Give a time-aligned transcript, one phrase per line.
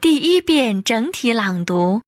[0.00, 2.02] 第一遍整体朗读。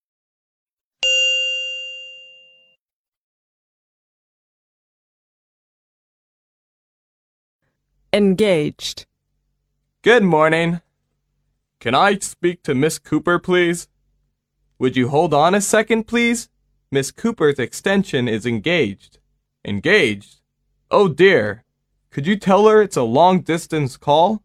[8.14, 9.07] engaged,
[10.02, 10.80] Good morning.
[11.80, 13.89] Can I speak to Miss Cooper, please?
[14.79, 16.48] Would you hold on a second, please?
[16.93, 19.18] Miss Cooper's extension is engaged.
[19.64, 20.41] Engaged?
[20.91, 21.64] Oh dear.
[22.11, 24.43] Could you tell her it's a long distance call?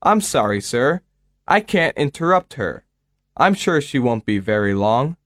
[0.00, 1.00] I'm sorry, sir.
[1.51, 2.85] I can't interrupt her.
[3.35, 5.17] I'm sure she won't be very long.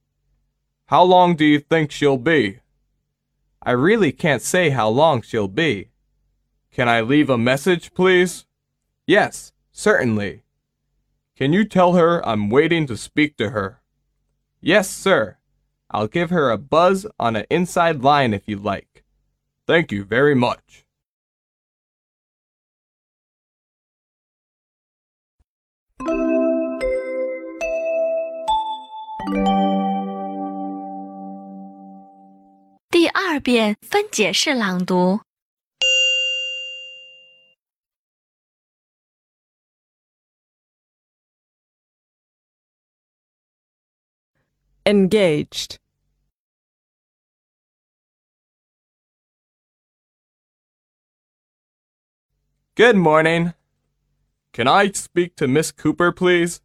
[0.87, 2.61] How long do you think she'll be?
[3.61, 5.91] I really can't say how long she'll be.
[6.71, 8.45] Can I leave a message, please?
[9.05, 10.41] Yes, certainly.
[11.35, 13.81] Can you tell her I'm waiting to speak to her?
[14.59, 15.37] Yes, sir.
[15.91, 19.03] I'll give her a buzz on an inside line if you like.
[19.67, 20.84] Thank you very much.
[32.90, 35.20] 第二遍分解式朗读。
[44.84, 45.78] engaged,
[52.76, 53.52] Good morning.
[54.55, 56.61] Can I speak to Miss Cooper, please?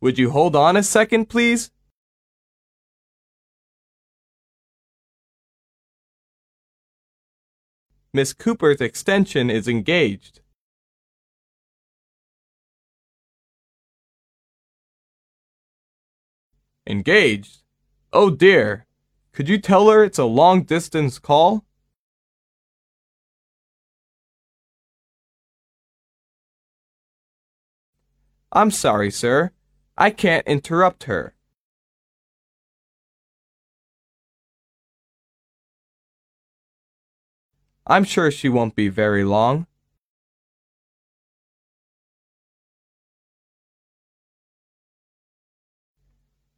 [0.00, 1.70] Would you hold on a second, please?
[8.14, 10.40] Miss Cooper's extension is engaged.
[16.86, 17.60] Engaged?
[18.10, 18.86] Oh dear.
[19.34, 21.64] Could you tell her it's a long distance call?
[28.52, 29.50] I'm sorry, sir.
[29.98, 31.34] I can't interrupt her.
[37.84, 39.66] I'm sure she won't be very long.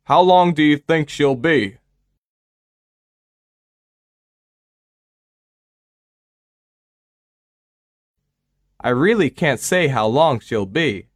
[0.05, 1.79] How long do you think she'll be?
[8.87, 11.09] I really can't say how long she'll be.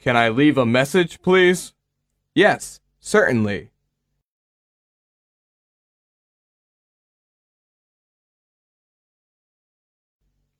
[0.00, 1.74] Can I leave a message, please?
[2.34, 3.72] Yes, certainly.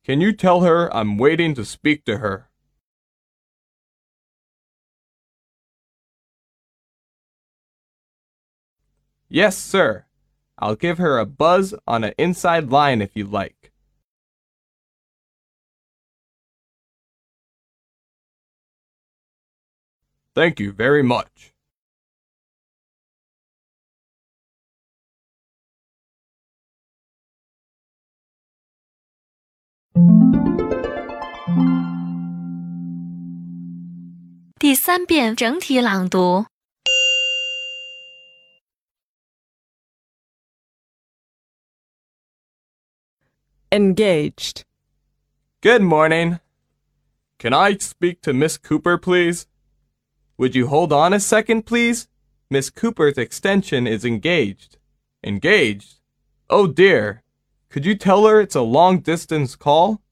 [0.04, 2.50] Can you tell her I'm waiting to speak to her?
[9.30, 10.05] Yes, sir.
[10.57, 13.71] I'll give her a buzz on an inside line if you like.
[20.33, 21.51] Thank you very much.
[34.61, 36.45] 第三遍整体朗读。
[43.72, 44.64] Engaged,
[45.62, 46.38] Good morning.
[47.40, 49.48] Can I speak to Miss Cooper, please?
[50.38, 52.06] Would you hold on a second, please?
[52.48, 54.78] Miss Cooper's extension is engaged.
[55.24, 55.98] Engaged?
[56.48, 57.24] Oh dear.
[57.68, 60.02] Could you tell her it's a long distance call?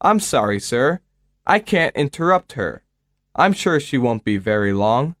[0.00, 1.00] I'm sorry, sir.
[1.44, 2.84] I can't interrupt her.
[3.34, 5.16] I'm sure she won't be very long.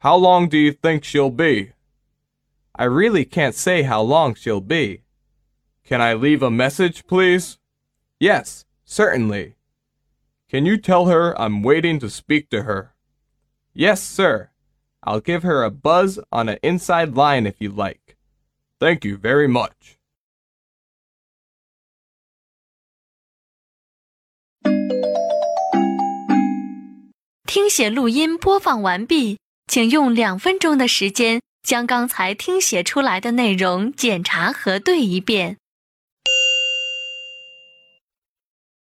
[0.00, 1.72] How long do you think she'll be?
[2.74, 5.02] I really can't say how long she'll be.
[5.86, 7.58] Can I leave a message, please?
[8.18, 9.54] Yes, certainly.
[10.50, 12.92] Can you tell her I'm waiting to speak to her?
[13.72, 14.50] Yes, sir.
[15.04, 18.16] I'll give her a buzz on an inside line if you like.
[18.80, 19.96] Thank you very much.